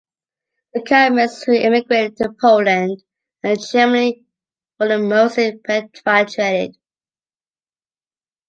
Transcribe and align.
The 0.73 0.81
Kalmyks 0.81 1.45
who 1.45 1.53
emigrated 1.55 2.17
to 2.17 2.33
Poland 2.41 3.03
and 3.43 3.59
Germany 3.61 4.25
were 4.79 4.97
mostly 4.97 5.51
repatriated. 5.69 6.75